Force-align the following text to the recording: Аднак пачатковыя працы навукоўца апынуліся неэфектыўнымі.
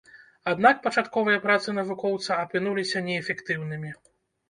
Аднак 0.51 0.79
пачатковыя 0.85 1.43
працы 1.45 1.77
навукоўца 1.81 2.41
апынуліся 2.47 3.07
неэфектыўнымі. 3.13 3.99